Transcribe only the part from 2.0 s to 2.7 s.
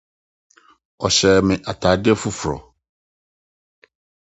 foforo.